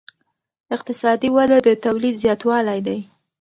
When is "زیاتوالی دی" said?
2.23-2.99